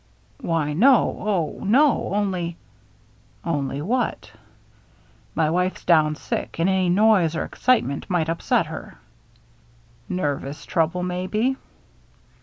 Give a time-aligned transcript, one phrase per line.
[0.51, 2.57] "Why, no— oh, no— only
[3.45, 4.31] —""Only what?""
[5.35, 8.97] My wife's down sick, and any noise or excitement might upset her.""
[10.09, 11.55] Nervous trouble, maybe."